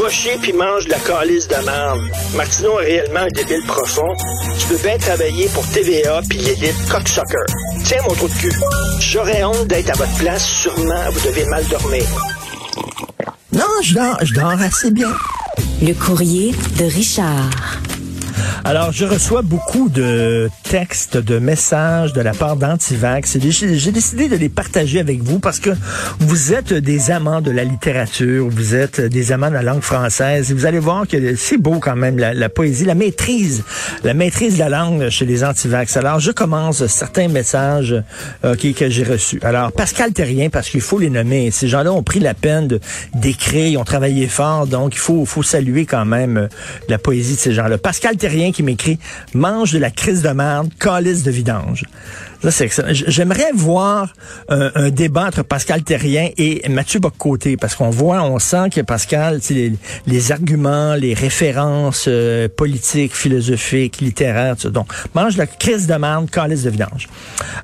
Va 0.00 0.08
chier 0.08 0.38
puis 0.40 0.54
mange 0.54 0.86
de 0.86 0.90
la 0.90 0.98
calice 0.98 1.46
de 1.46 1.56
merde. 1.56 2.00
Martineau 2.34 2.80
est 2.80 2.84
réellement 2.84 3.20
un 3.20 3.28
débile 3.28 3.62
profond. 3.66 4.14
Tu 4.58 4.66
peux 4.68 4.78
bien 4.78 4.96
travailler 4.96 5.46
pour 5.48 5.66
TVA 5.68 6.22
puis 6.26 6.38
l'élite 6.38 6.88
cocksucker. 6.90 7.44
Tiens 7.84 7.98
mon 8.08 8.14
trou 8.14 8.28
de 8.28 8.32
cul. 8.32 8.52
J'aurais 8.98 9.44
honte 9.44 9.66
d'être 9.66 9.90
à 9.90 9.98
votre 9.98 10.16
place. 10.16 10.46
Sûrement, 10.46 11.10
vous 11.10 11.28
devez 11.28 11.44
mal 11.46 11.66
dormir. 11.66 12.04
Non, 13.52 13.66
je 13.82 13.94
dors, 13.94 14.16
je 14.22 14.32
dors 14.32 14.62
assez 14.62 14.90
bien. 14.90 15.12
Le 15.82 15.92
courrier 15.92 16.54
de 16.78 16.84
Richard. 16.84 17.69
Alors, 18.64 18.92
je 18.92 19.04
reçois 19.04 19.42
beaucoup 19.42 19.88
de 19.88 20.50
textes, 20.64 21.16
de 21.16 21.38
messages 21.38 22.12
de 22.12 22.20
la 22.20 22.32
part 22.32 22.56
d'Antivax. 22.56 23.38
J'ai 23.40 23.92
décidé 23.92 24.28
de 24.28 24.36
les 24.36 24.48
partager 24.48 25.00
avec 25.00 25.22
vous 25.22 25.38
parce 25.38 25.58
que 25.58 25.70
vous 26.18 26.52
êtes 26.52 26.74
des 26.74 27.10
amants 27.10 27.40
de 27.40 27.50
la 27.50 27.64
littérature, 27.64 28.48
vous 28.50 28.74
êtes 28.74 29.00
des 29.00 29.32
amants 29.32 29.48
de 29.48 29.54
la 29.54 29.62
langue 29.62 29.80
française. 29.80 30.50
Et 30.50 30.54
vous 30.54 30.66
allez 30.66 30.78
voir 30.78 31.06
que 31.08 31.36
c'est 31.36 31.56
beau 31.56 31.78
quand 31.80 31.96
même, 31.96 32.18
la, 32.18 32.48
poésie, 32.48 32.84
la 32.84 32.94
maîtrise, 32.94 33.64
la 34.04 34.14
maîtrise 34.14 34.54
de 34.54 34.58
la 34.58 34.68
langue 34.68 35.08
chez 35.08 35.24
les 35.24 35.42
Antivax. 35.42 35.96
Alors, 35.96 36.20
je 36.20 36.30
commence 36.30 36.86
certains 36.86 37.28
messages 37.28 37.94
euh, 38.44 38.54
que 38.54 38.90
j'ai 38.90 39.04
reçus. 39.04 39.40
Alors, 39.42 39.72
Pascal 39.72 40.12
Terrien, 40.12 40.50
parce 40.50 40.68
qu'il 40.68 40.82
faut 40.82 40.98
les 40.98 41.10
nommer. 41.10 41.50
Ces 41.50 41.68
gens-là 41.68 41.92
ont 41.92 42.02
pris 42.02 42.20
la 42.20 42.34
peine 42.34 42.78
d'écrire, 43.14 43.66
ils 43.66 43.78
ont 43.78 43.84
travaillé 43.84 44.28
fort, 44.28 44.66
donc 44.66 44.94
il 44.94 44.98
faut, 44.98 45.24
faut 45.24 45.42
saluer 45.42 45.86
quand 45.86 46.04
même 46.04 46.36
euh, 46.36 46.48
la 46.88 46.98
poésie 46.98 47.36
de 47.36 47.40
ces 47.40 47.52
gens-là. 47.52 47.78
Pascal 47.78 48.16
Terrien, 48.16 48.49
qui 48.52 48.62
m'écrit 48.62 48.98
mange 49.34 49.72
de 49.72 49.78
la 49.78 49.90
crise 49.90 50.22
de 50.22 50.30
merde, 50.30 50.70
calice 50.78 51.22
de 51.22 51.30
vidange. 51.30 51.84
J'aimerais 52.42 53.50
voir 53.54 54.14
un, 54.48 54.70
un, 54.74 54.90
débat 54.90 55.26
entre 55.26 55.42
Pascal 55.42 55.82
Terrien 55.82 56.30
et 56.38 56.66
Mathieu 56.70 56.98
Boccoté, 56.98 57.58
parce 57.58 57.74
qu'on 57.74 57.90
voit, 57.90 58.22
on 58.22 58.38
sent 58.38 58.70
que 58.70 58.80
Pascal, 58.80 59.40
les, 59.50 59.74
les 60.06 60.32
arguments, 60.32 60.94
les 60.94 61.12
références 61.12 62.06
euh, 62.08 62.48
politiques, 62.48 63.14
philosophiques, 63.14 64.00
littéraires, 64.00 64.56
donc 64.56 64.90
mange 65.14 65.36
la 65.36 65.46
crise 65.46 65.86
de 65.86 65.94
merde, 65.94 66.30
calice 66.30 66.62
de 66.62 66.70
vidange. 66.70 67.08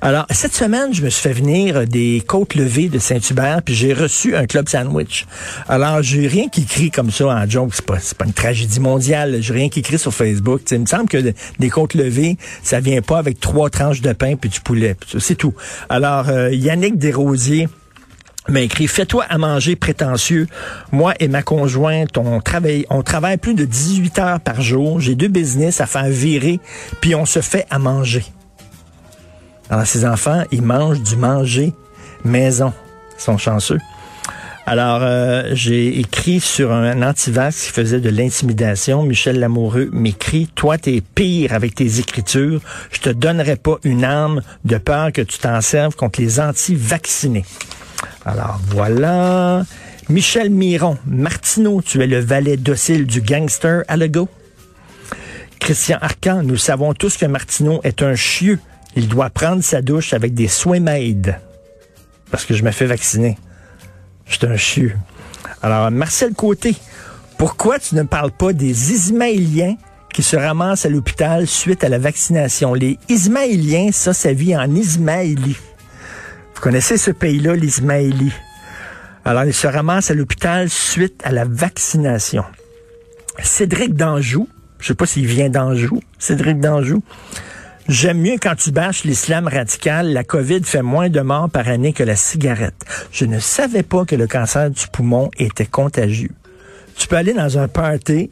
Alors, 0.01 0.27
cette 0.29 0.53
semaine, 0.53 0.93
je 0.93 1.01
me 1.01 1.09
suis 1.09 1.23
fait 1.23 1.33
venir 1.33 1.87
des 1.87 2.21
côtes 2.25 2.53
levées 2.53 2.89
de 2.89 2.99
Saint-Hubert, 2.99 3.63
puis 3.63 3.73
j'ai 3.73 3.93
reçu 3.93 4.35
un 4.35 4.45
club 4.45 4.69
sandwich. 4.69 5.25
Alors, 5.67 6.03
j'ai 6.03 6.27
rien 6.27 6.49
qui 6.49 6.65
crie 6.65 6.91
comme 6.91 7.09
ça 7.09 7.25
en 7.25 7.49
joke, 7.49 7.71
c'est 7.73 7.85
pas, 7.85 7.97
pas 8.17 8.25
une 8.25 8.33
tragédie 8.33 8.79
mondiale, 8.79 9.37
j'ai 9.41 9.53
rien 9.53 9.69
qui 9.69 9.81
crie 9.81 9.97
sur 9.97 10.13
Facebook. 10.13 10.61
il 10.69 10.81
me 10.81 10.85
semble 10.85 11.09
que 11.09 11.33
des 11.57 11.69
côtes 11.69 11.95
levées, 11.95 12.37
ça 12.61 12.79
vient 12.79 13.01
pas 13.01 13.17
avec 13.17 13.39
trois 13.39 13.71
tranches 13.71 14.01
de 14.01 14.13
pain 14.13 14.35
puis 14.35 14.51
du 14.51 14.59
C'est 15.19 15.35
tout. 15.35 15.53
Alors, 15.89 16.29
euh, 16.29 16.51
Yannick 16.51 16.97
Desrosiers 16.97 17.69
m'a 18.49 18.61
écrit 18.61 18.87
Fais-toi 18.87 19.25
à 19.29 19.37
manger 19.37 19.75
prétentieux. 19.75 20.47
Moi 20.91 21.13
et 21.19 21.27
ma 21.27 21.43
conjointe, 21.43 22.17
on 22.17 22.39
travaille, 22.41 22.85
on 22.89 23.03
travaille 23.03 23.37
plus 23.37 23.53
de 23.53 23.65
18 23.65 24.19
heures 24.19 24.39
par 24.39 24.61
jour. 24.61 24.99
J'ai 24.99 25.15
deux 25.15 25.27
business 25.27 25.81
à 25.81 25.85
faire 25.85 26.09
virer, 26.09 26.59
puis 27.01 27.15
on 27.15 27.25
se 27.25 27.41
fait 27.41 27.65
à 27.69 27.79
manger. 27.79 28.25
Alors, 29.69 29.85
ces 29.85 30.05
enfants, 30.05 30.43
ils 30.51 30.61
mangent 30.61 31.01
du 31.01 31.17
manger 31.17 31.73
maison. 32.23 32.73
Ils 33.17 33.21
sont 33.21 33.37
chanceux. 33.37 33.79
Alors, 34.69 34.99
euh, 35.01 35.43
j'ai 35.53 35.97
écrit 35.97 36.41
sur 36.41 36.73
un 36.73 37.01
antivax 37.01 37.67
qui 37.67 37.71
faisait 37.71 38.01
de 38.01 38.09
l'intimidation. 38.09 39.01
Michel 39.01 39.39
Lamoureux 39.39 39.87
m'écrit, 39.93 40.49
toi, 40.55 40.77
t'es 40.77 40.99
pire 40.99 41.53
avec 41.53 41.73
tes 41.73 41.99
écritures. 41.99 42.59
Je 42.91 42.99
te 42.99 43.09
donnerai 43.09 43.55
pas 43.55 43.77
une 43.85 44.03
arme 44.03 44.41
de 44.65 44.77
peur 44.77 45.13
que 45.13 45.21
tu 45.21 45.39
t'en 45.39 45.61
serves 45.61 45.95
contre 45.95 46.19
les 46.19 46.41
anti-vaccinés. 46.41 47.45
Alors, 48.25 48.59
voilà. 48.67 49.63
Michel 50.09 50.49
Miron, 50.49 50.97
Martineau, 51.05 51.81
tu 51.81 52.03
es 52.03 52.07
le 52.07 52.19
valet 52.19 52.57
docile 52.57 53.07
du 53.07 53.21
gangster 53.21 53.83
Alago. 53.87 54.27
Christian 55.61 55.97
Arcan, 56.01 56.43
nous 56.43 56.57
savons 56.57 56.93
tous 56.93 57.15
que 57.15 57.25
Martineau 57.25 57.79
est 57.85 58.01
un 58.01 58.15
chieux. 58.15 58.59
Il 58.97 59.07
doit 59.07 59.29
prendre 59.29 59.63
sa 59.63 59.81
douche 59.81 60.11
avec 60.11 60.33
des 60.33 60.49
soins 60.49 60.81
maids. 60.81 61.37
Parce 62.31 62.43
que 62.43 62.53
je 62.53 62.65
me 62.65 62.71
fais 62.71 62.85
vacciner. 62.85 63.37
Je 64.27 64.37
suis 64.37 64.47
un 64.47 64.57
chieux. 64.57 64.95
Alors, 65.61 65.89
Marcel 65.91 66.33
Côté, 66.33 66.75
pourquoi 67.37 67.79
tu 67.79 67.95
ne 67.95 68.03
parles 68.03 68.31
pas 68.31 68.53
des 68.53 68.91
Ismaéliens 68.91 69.75
qui 70.13 70.23
se 70.23 70.35
ramassent 70.35 70.85
à 70.85 70.89
l'hôpital 70.89 71.47
suite 71.47 71.83
à 71.83 71.89
la 71.89 71.99
vaccination? 71.99 72.73
Les 72.73 72.99
Ismaéliens, 73.09 73.91
ça, 73.91 74.13
ça 74.13 74.33
vit 74.33 74.55
en 74.55 74.73
Ismaélie. 74.73 75.57
Vous 76.55 76.61
connaissez 76.61 76.97
ce 76.97 77.11
pays-là, 77.11 77.55
l'Ismaélie? 77.55 78.33
Alors, 79.25 79.43
ils 79.43 79.53
se 79.53 79.67
ramassent 79.67 80.11
à 80.11 80.13
l'hôpital 80.13 80.69
suite 80.69 81.21
à 81.23 81.31
la 81.31 81.45
vaccination. 81.45 82.43
Cédric 83.43 83.93
Danjou, 83.93 84.47
je 84.79 84.87
sais 84.87 84.95
pas 84.95 85.05
s'il 85.05 85.27
vient 85.27 85.49
d'Anjou, 85.49 86.01
Cédric 86.17 86.59
Danjou, 86.59 87.03
J'aime 87.89 88.19
mieux 88.19 88.35
quand 88.41 88.55
tu 88.55 88.71
bâches 88.71 89.05
l'islam 89.05 89.47
radical, 89.47 90.11
la 90.11 90.25
COVID 90.25 90.61
fait 90.65 90.81
moins 90.81 91.07
de 91.07 91.21
morts 91.21 91.49
par 91.49 91.69
année 91.69 91.93
que 91.93 92.03
la 92.03 92.17
cigarette. 92.17 92.75
Je 93.13 93.23
ne 93.23 93.39
savais 93.39 93.81
pas 93.81 94.03
que 94.03 94.15
le 94.15 94.27
cancer 94.27 94.69
du 94.69 94.87
poumon 94.91 95.31
était 95.37 95.65
contagieux. 95.65 96.31
Tu 96.97 97.07
peux 97.07 97.15
aller 97.15 97.33
dans 97.33 97.57
un 97.57 97.69
party 97.69 98.29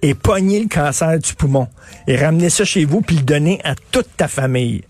et 0.00 0.14
pogner 0.14 0.62
le 0.62 0.68
cancer 0.68 1.18
du 1.18 1.34
poumon 1.34 1.68
et 2.06 2.16
ramener 2.16 2.48
ça 2.48 2.64
chez 2.64 2.86
vous 2.86 3.02
puis 3.02 3.16
le 3.16 3.22
donner 3.22 3.60
à 3.62 3.74
toute 3.90 4.08
ta 4.16 4.26
famille. 4.26 4.80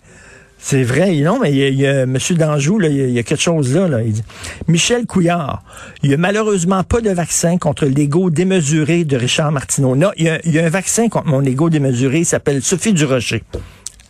C'est 0.58 0.84
vrai, 0.84 1.12
non, 1.16 1.40
mais 1.40 1.52
il 1.52 1.74
y 1.74 1.84
a, 1.84 2.02
M. 2.02 2.16
Danjou, 2.30 2.78
là, 2.78 2.88
il, 2.88 3.10
y 3.10 3.18
a, 3.18 3.22
quelque 3.24 3.42
chose 3.42 3.74
là. 3.74 3.88
là. 3.88 4.00
Il 4.02 4.12
dit, 4.12 4.24
Michel 4.68 5.06
Couillard, 5.06 5.64
il 6.04 6.08
n'y 6.10 6.14
a 6.14 6.18
malheureusement 6.18 6.84
pas 6.84 7.00
de 7.00 7.10
vaccin 7.10 7.58
contre 7.58 7.84
l'ego 7.86 8.30
démesuré 8.30 9.04
de 9.04 9.16
Richard 9.16 9.50
Martineau. 9.50 9.96
Non, 9.96 10.12
il 10.16 10.26
y, 10.26 10.28
a, 10.28 10.40
il 10.44 10.54
y 10.54 10.60
a 10.60 10.64
un 10.64 10.70
vaccin 10.70 11.08
contre 11.08 11.26
mon 11.26 11.42
ego 11.42 11.68
démesuré, 11.68 12.20
il 12.20 12.26
s'appelle 12.26 12.62
Sophie 12.62 12.92
Durocher 12.92 13.42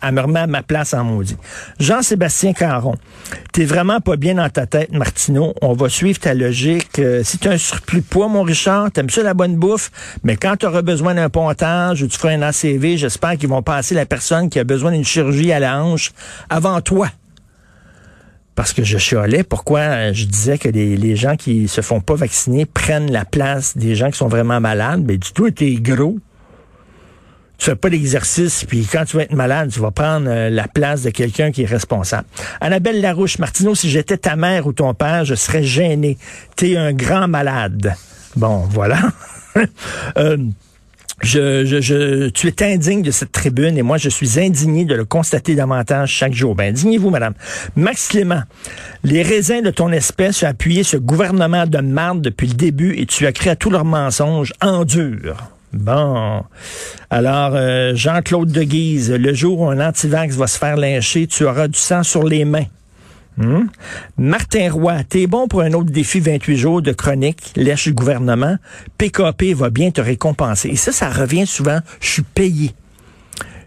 à 0.05 0.11
me 0.11 0.35
à 0.35 0.47
ma 0.47 0.61
place 0.61 0.93
en 0.93 1.03
maudit. 1.03 1.35
Jean-Sébastien 1.79 2.53
Caron, 2.53 2.95
t'es 3.51 3.65
vraiment 3.65 3.99
pas 4.01 4.17
bien 4.17 4.35
dans 4.35 4.49
ta 4.49 4.67
tête, 4.67 4.91
Martineau. 4.91 5.53
On 5.61 5.73
va 5.73 5.89
suivre 5.89 6.19
ta 6.19 6.33
logique. 6.33 6.99
Euh, 6.99 7.23
si 7.23 7.39
tu 7.39 7.47
as 7.47 7.51
un 7.51 7.57
surplus 7.57 8.01
de 8.01 8.05
poids, 8.05 8.27
mon 8.27 8.43
Richard, 8.43 8.91
t'aimes 8.91 9.09
ça 9.09 9.23
la 9.23 9.33
bonne 9.33 9.55
bouffe, 9.55 9.91
mais 10.23 10.35
quand 10.35 10.57
tu 10.57 10.67
auras 10.67 10.83
besoin 10.83 11.15
d'un 11.15 11.29
pontage 11.29 12.03
ou 12.03 12.07
tu 12.07 12.17
feras 12.17 12.33
un 12.33 12.41
ACV, 12.43 12.97
j'espère 12.97 13.37
qu'ils 13.37 13.49
vont 13.49 13.63
passer 13.63 13.95
la 13.95 14.05
personne 14.05 14.49
qui 14.49 14.59
a 14.59 14.63
besoin 14.63 14.91
d'une 14.91 15.05
chirurgie 15.05 15.51
à 15.51 15.59
la 15.59 15.83
hanche 15.83 16.11
avant 16.49 16.81
toi 16.81 17.09
parce 18.53 18.71
que 18.71 18.83
je 18.83 18.97
chialais 18.97 19.43
pourquoi 19.43 20.13
je 20.13 20.25
disais 20.25 20.57
que 20.57 20.69
les, 20.69 21.15
gens 21.17 21.35
qui 21.35 21.67
se 21.67 21.81
font 21.81 21.99
pas 21.99 22.15
vacciner 22.15 22.65
prennent 22.65 23.11
la 23.11 23.25
place 23.25 23.75
des 23.75 23.95
gens 23.95 24.09
qui 24.09 24.17
sont 24.17 24.29
vraiment 24.29 24.61
malades. 24.61 25.03
Mais 25.05 25.17
du 25.17 25.33
tout, 25.33 25.51
t'es 25.51 25.73
gros 25.73 26.19
tu 27.57 27.65
fais 27.65 27.75
pas 27.75 27.89
d'exercice, 27.89 28.65
puis 28.65 28.87
quand 28.89 29.05
tu 29.05 29.17
vas 29.17 29.23
être 29.23 29.33
malade, 29.33 29.71
tu 29.71 29.79
vas 29.79 29.91
prendre 29.91 30.27
euh, 30.29 30.49
la 30.49 30.67
place 30.67 31.03
de 31.03 31.09
quelqu'un 31.09 31.51
qui 31.51 31.63
est 31.63 31.67
responsable. 31.67 32.27
Annabelle 32.61 33.01
Larouche, 33.01 33.39
Martineau, 33.39 33.75
si 33.75 33.89
j'étais 33.89 34.17
ta 34.17 34.35
mère 34.35 34.67
ou 34.67 34.73
ton 34.73 34.93
père, 34.93 35.25
je 35.25 35.35
serais 35.35 35.63
gêné. 35.63 36.17
T'es 36.55 36.75
un 36.75 36.93
grand 36.93 37.27
malade. 37.27 37.95
Bon, 38.35 38.57
voilà. 38.69 38.99
euh, 40.17 40.37
je, 41.21 41.65
je, 41.65 42.29
tu 42.29 42.47
es 42.47 42.63
indigne 42.63 43.01
de 43.01 43.11
cette 43.11 43.31
tribune 43.31 43.77
et 43.77 43.81
moi, 43.81 43.97
je 43.97 44.09
suis 44.09 44.39
indigné 44.39 44.83
de 44.83 44.95
le 44.95 45.05
constater 45.05 45.55
davantage 45.55 46.11
chaque 46.11 46.33
jour. 46.33 46.55
Ben, 46.55 46.69
indignez-vous, 46.69 47.09
madame. 47.09 47.33
Max 47.75 48.09
Clément, 48.09 48.41
les 49.03 49.23
raisins 49.23 49.61
de 49.61 49.71
ton 49.71 49.91
espèce 49.91 50.43
ont 50.43 50.47
appuyé 50.47 50.83
ce 50.83 50.97
gouvernement 50.97 51.67
de 51.67 51.79
marde 51.79 52.21
depuis 52.21 52.47
le 52.47 52.53
début 52.53 52.95
et 52.99 53.05
tu 53.05 53.25
as 53.25 53.31
créé 53.31 53.51
à 53.51 53.55
tous 53.55 53.69
leurs 53.69 53.85
mensonges 53.85 54.53
en 54.61 54.83
dur. 54.83 55.54
Bon. 55.75 56.41
Alors, 57.09 57.51
euh, 57.53 57.95
Jean-Claude 57.95 58.49
de 58.49 58.63
Guise, 58.63 59.11
le 59.11 59.33
jour 59.33 59.59
où 59.59 59.69
un 59.69 59.85
antivax 59.85 60.35
va 60.37 60.47
se 60.47 60.57
faire 60.57 60.77
lyncher, 60.77 61.27
tu 61.27 61.43
auras 61.43 61.67
du 61.67 61.77
sang 61.77 62.01
sur 62.01 62.23
les 62.23 62.45
mains. 62.45 62.65
Hmm? 63.35 63.65
Martin 64.17 64.71
Roy, 64.71 65.03
t'es 65.03 65.27
bon 65.27 65.49
pour 65.49 65.61
un 65.61 65.73
autre 65.73 65.91
défi 65.91 66.21
28 66.21 66.57
jours 66.57 66.81
de 66.81 66.93
chronique, 66.93 67.51
lèche 67.57 67.87
le 67.87 67.93
gouvernement. 67.93 68.55
PKP 68.97 69.53
va 69.53 69.69
bien 69.69 69.91
te 69.91 69.99
récompenser. 69.99 70.69
Et 70.69 70.77
ça, 70.77 70.93
ça 70.93 71.09
revient 71.09 71.45
souvent. 71.45 71.79
Je 71.99 72.07
suis 72.07 72.23
payé 72.23 72.71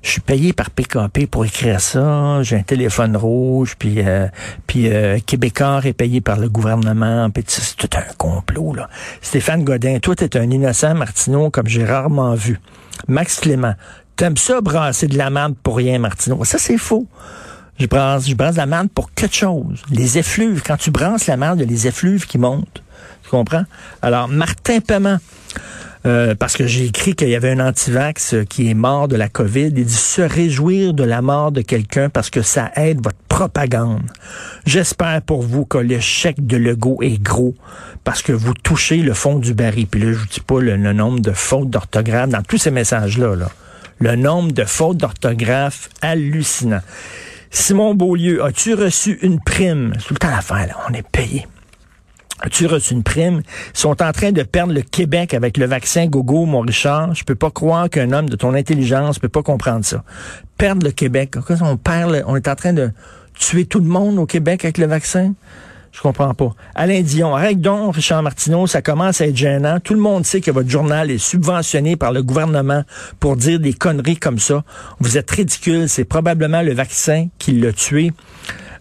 je 0.03 0.11
suis 0.11 0.21
payé 0.21 0.53
par 0.53 0.71
PKP 0.71 1.27
pour 1.31 1.45
écrire 1.45 1.81
ça, 1.81 2.43
j'ai 2.43 2.57
un 2.57 2.63
téléphone 2.63 3.17
rouge, 3.17 3.75
puis 3.79 3.97
euh, 3.99 4.27
puis 4.67 4.89
euh, 4.89 5.19
Québécois 5.25 5.81
est 5.85 5.93
payé 5.93 6.21
par 6.21 6.39
le 6.39 6.49
gouvernement, 6.49 7.31
puis 7.31 7.45
c'est 7.47 7.77
tout 7.77 7.91
un 7.97 8.15
complot 8.17 8.75
là. 8.75 8.89
Stéphane 9.21 9.65
Godin, 9.65 9.99
toi 9.99 10.15
t'es 10.15 10.37
un 10.37 10.51
innocent 10.51 10.95
Martineau 10.95 11.51
comme 11.51 11.67
j'ai 11.67 11.85
rarement 11.85 12.35
vu. 12.35 12.61
Max 13.07 13.41
Clément, 13.41 13.75
t'aimes 14.17 14.37
ça 14.37 14.61
brasser 14.61 15.07
de 15.07 15.19
la 15.19 15.31
merde 15.31 15.55
pour 15.63 15.77
rien 15.77 15.99
Martineau? 15.99 16.45
Ça 16.45 16.59
c'est 16.59 16.79
faux. 16.79 17.07
Je 17.79 17.87
brasse, 17.87 18.29
je 18.29 18.35
brasse 18.35 18.55
de 18.55 18.61
la 18.61 18.67
merde 18.67 18.89
pour 18.93 19.13
quelque 19.13 19.37
chose. 19.37 19.83
Les 19.91 20.19
effluves, 20.19 20.63
quand 20.67 20.77
tu 20.77 20.91
brasses 20.91 21.27
la 21.27 21.37
merde, 21.37 21.59
il 21.59 21.63
y 21.63 21.65
a 21.65 21.69
les 21.69 21.87
effluves 21.87 22.27
qui 22.27 22.37
montent. 22.37 22.83
Tu 23.23 23.31
comprends? 23.31 23.65
Alors, 24.03 24.27
Martin 24.27 24.81
Paiement, 24.81 25.19
Euh, 26.07 26.35
parce 26.35 26.57
que 26.57 26.67
j'ai 26.67 26.85
écrit 26.85 27.15
qu'il 27.15 27.29
y 27.29 27.35
avait 27.35 27.51
un 27.51 27.67
antivax 27.67 28.37
qui 28.49 28.71
est 28.71 28.75
mort 28.75 29.09
de 29.09 29.17
la 29.17 29.29
COVID. 29.29 29.73
Il 29.77 29.85
dit 29.85 29.93
se 29.93 30.23
réjouir 30.23 30.95
de 30.95 31.03
la 31.03 31.23
mort 31.23 31.51
de 31.51 31.61
quelqu'un 31.61 32.09
parce 32.09 32.31
que 32.31 32.43
ça 32.43 32.71
aide 32.77 33.03
votre 33.03 33.19
propagande. 33.29 34.03
J'espère 34.65 35.23
pour 35.23 35.43
vous 35.43 35.65
que 35.65 35.79
l'échec 35.79 36.47
de 36.47 36.57
Legault 36.57 36.99
est 37.03 37.21
gros 37.21 37.55
parce 38.05 38.23
que 38.23 38.33
vous 38.33 38.55
touchez 38.55 38.99
le 38.99 39.13
fond 39.13 39.39
du 39.39 39.55
baril. 39.55 39.87
Puis 39.87 40.01
là, 40.01 40.13
je 40.13 40.19
vous 40.19 40.27
dis 40.27 40.41
pas 40.41 40.61
le, 40.61 40.77
nombre 40.77 41.21
de 41.21 41.33
fautes 41.33 41.71
d'orthographe 41.71 42.31
dans 42.31 42.43
tous 42.43 42.59
ces 42.59 42.71
messages-là. 42.71 43.35
Là. 43.35 43.51
Le 43.99 44.15
nombre 44.15 44.53
de 44.53 44.65
fautes 44.65 44.99
d'orthographe 44.99 45.89
hallucinant. 46.01 46.83
Simon 47.51 47.95
Beaulieu, 47.95 48.45
as-tu 48.45 48.75
reçu 48.75 49.19
une 49.23 49.41
prime? 49.41 49.93
C'est 49.99 50.07
tout 50.07 50.15
le 50.15 50.19
temps 50.19 50.31
l'affaire, 50.31 50.67
là. 50.69 50.77
On 50.89 50.93
est 50.93 51.07
payé. 51.07 51.47
As-tu 52.41 52.67
reçu 52.67 52.95
une 52.95 53.03
prime? 53.03 53.43
Ils 53.75 53.79
sont 53.79 54.03
en 54.03 54.13
train 54.13 54.33
de 54.33 54.43
perdre 54.43 54.73
le 54.73 54.83
Québec 54.83 55.35
avec 55.35 55.57
le 55.57 55.67
vaccin 55.67 56.07
Gogo, 56.07 56.47
mon 56.47 56.61
Richard. 56.61 57.15
Je 57.15 57.25
peux 57.25 57.35
pas 57.35 57.51
croire 57.51 57.91
qu'un 57.91 58.13
homme 58.13 58.29
de 58.29 58.37
ton 58.37 58.55
intelligence 58.55 59.19
peut 59.19 59.29
pas 59.29 59.43
comprendre 59.43 59.85
ça. 59.85 60.05
Perdre 60.57 60.87
le 60.87 60.93
Québec. 60.93 61.35
On 61.61 61.77
perd, 61.77 62.23
on 62.27 62.37
est 62.37 62.49
en 62.49 62.55
train 62.55 62.73
de 62.73 62.91
tuer 63.39 63.65
tout 63.65 63.81
le 63.81 63.87
monde 63.87 64.19
au 64.19 64.27
Québec 64.27 64.65
avec 64.65 64.79
le 64.79 64.87
vaccin? 64.87 65.35
Je 65.91 66.01
comprends 66.01 66.35
pas. 66.35 66.55
Alain 66.75 67.01
Dion, 67.01 67.35
arrête 67.35 67.61
donc, 67.61 67.97
Richard 67.97 68.23
Martineau, 68.23 68.67
ça 68.67 68.83
commence 68.83 69.21
à 69.21 69.27
être 69.27 69.37
gênant. 69.37 69.81
Tout 69.81 69.95
le 69.95 70.01
monde 70.01 70.25
sait 70.25 70.41
que 70.41 70.51
votre 70.51 70.69
journal 70.69 71.11
est 71.11 71.19
subventionné 71.19 71.97
par 71.97 72.13
le 72.13 72.23
gouvernement 72.23 72.85
pour 73.19 73.37
dire 73.37 73.59
des 73.59 73.73
conneries 73.73 74.19
comme 74.19 74.39
ça. 74.39 74.65
Vous 75.01 75.17
êtes 75.19 75.31
ridicule. 75.31 75.89
C'est 75.89 76.05
probablement 76.05 76.63
le 76.63 76.73
vaccin 76.73 77.29
qui 77.39 77.53
l'a 77.53 77.73
tué. 77.73 78.13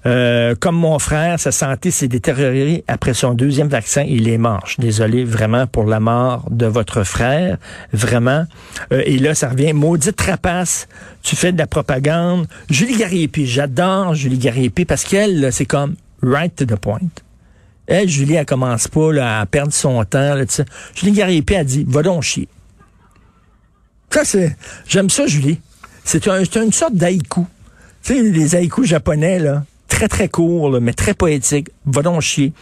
Euh, 0.06 0.56
comme 0.56 0.76
mon 0.76 1.00
frère, 1.00 1.40
sa 1.40 1.52
santé 1.52 1.92
s'est 1.92 2.08
détériorée 2.08 2.84
après 2.88 3.14
son 3.14 3.34
deuxième 3.34 3.68
vaccin. 3.68 4.04
Il 4.04 4.30
est 4.30 4.38
mort. 4.38 4.68
Désolé 4.78 5.24
vraiment 5.24 5.68
pour 5.68 5.86
la 5.86 6.00
mort 6.00 6.46
de 6.50 6.66
votre 6.66 7.04
frère. 7.04 7.58
Vraiment. 7.94 8.46
Euh, 8.92 9.02
et 9.06 9.18
là, 9.18 9.36
ça 9.36 9.50
revient. 9.50 9.74
Maudite 9.74 10.16
trapace. 10.16 10.88
Tu 11.24 11.36
fais 11.36 11.52
de 11.52 11.58
la 11.58 11.68
propagande. 11.68 12.48
Julie 12.70 12.98
Gariepi. 12.98 13.46
J'adore 13.46 14.14
Julie 14.14 14.38
Gariepi 14.38 14.86
parce 14.86 15.04
qu'elle, 15.04 15.52
c'est 15.52 15.66
comme 15.66 15.96
right 16.22 16.56
to 16.56 16.66
the 16.66 16.80
point. 16.80 17.00
Elle, 17.88 18.10
Julie, 18.10 18.36
elle 18.36 18.46
commence 18.46 18.88
pas 18.88 19.14
là, 19.14 19.40
à 19.40 19.46
perdre 19.46 19.72
son 19.72 20.04
temps. 20.04 20.36
Là, 20.36 20.44
Julie 20.94 21.14
Gariepi 21.14 21.56
a 21.56 21.64
dit, 21.64 21.86
va 21.88 22.04
donc 22.04 22.24
chier. 22.24 22.48
Ça, 24.10 24.26
c'est... 24.26 24.56
J'aime 24.88 25.10
ça, 25.10 25.26
Julie. 25.26 25.60
C'est 26.04 26.28
un, 26.28 26.42
une 26.42 26.72
sorte 26.72 26.96
d'haïku. 26.96 27.46
Tu 28.04 28.14
sais, 28.14 28.22
les 28.22 28.56
haïkus 28.56 28.88
japonais, 28.88 29.40
là 29.40 29.64
très, 29.88 30.08
très 30.08 30.28
court, 30.28 30.80
mais 30.82 30.94
très 30.94 31.14
poétique. 31.14 31.70
Va 31.86 32.02
donc 32.02 32.22
chier. 32.22 32.54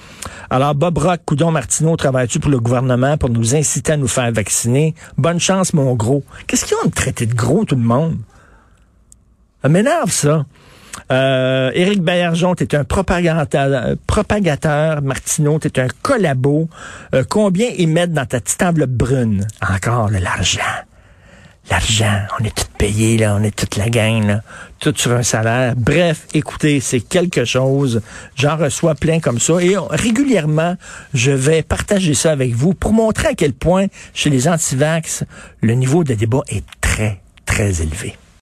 Alors, 0.49 0.75
Bob 0.75 0.97
Rock, 0.97 1.21
Coudon 1.25 1.51
Martineau, 1.51 1.95
travailles-tu 1.97 2.39
pour 2.39 2.51
le 2.51 2.59
gouvernement 2.59 3.17
pour 3.17 3.29
nous 3.29 3.55
inciter 3.55 3.93
à 3.93 3.97
nous 3.97 4.07
faire 4.07 4.31
vacciner? 4.31 4.95
Bonne 5.17 5.39
chance, 5.39 5.73
mon 5.73 5.93
gros. 5.95 6.23
Qu'est-ce 6.47 6.65
qu'ils 6.65 6.77
ont 6.83 6.87
de 6.87 6.93
traiter 6.93 7.25
de 7.25 7.33
gros, 7.33 7.65
tout 7.65 7.75
le 7.75 7.81
monde? 7.81 8.17
Ça 9.61 9.69
m'énerve, 9.69 10.11
ça. 10.11 10.45
Euh, 11.11 11.71
Éric 11.73 12.01
Baillargeon, 12.01 12.55
t'es 12.55 12.75
un 12.75 12.83
propagateur, 12.83 13.95
propagateur. 14.07 15.01
Martineau, 15.01 15.59
t'es 15.59 15.79
un 15.79 15.87
collabo. 16.01 16.69
Euh, 17.13 17.23
combien 17.27 17.69
ils 17.77 17.89
mettent 17.89 18.13
dans 18.13 18.25
ta 18.25 18.39
petite 18.39 18.63
enveloppe 18.63 18.91
brune? 18.91 19.45
Encore 19.67 20.09
de 20.09 20.17
l'argent 20.17 20.61
l'argent, 21.69 22.21
on 22.39 22.43
est 22.43 22.55
tout 22.55 22.65
payé, 22.77 23.17
là, 23.17 23.35
on 23.39 23.43
est 23.43 23.55
toute 23.55 23.75
la 23.75 23.89
gang, 23.89 24.25
là, 24.25 24.41
tout 24.79 24.93
sur 24.95 25.11
un 25.13 25.23
salaire. 25.23 25.73
Bref, 25.75 26.27
écoutez, 26.33 26.79
c'est 26.79 26.99
quelque 26.99 27.45
chose. 27.45 28.01
J'en 28.35 28.57
reçois 28.57 28.95
plein 28.95 29.19
comme 29.19 29.39
ça. 29.39 29.61
Et 29.61 29.75
régulièrement, 29.89 30.75
je 31.13 31.31
vais 31.31 31.63
partager 31.63 32.13
ça 32.13 32.31
avec 32.31 32.53
vous 32.53 32.73
pour 32.73 32.93
montrer 32.93 33.29
à 33.29 33.33
quel 33.33 33.53
point, 33.53 33.87
chez 34.13 34.29
les 34.29 34.47
antivax, 34.47 35.23
le 35.61 35.73
niveau 35.73 36.03
de 36.03 36.13
débat 36.13 36.41
est 36.49 36.63
très, 36.81 37.21
très 37.45 37.81
élevé. 37.81 38.15